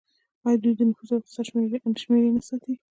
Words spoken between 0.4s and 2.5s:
آیا دوی د نفوس او اقتصاد شمیرې نه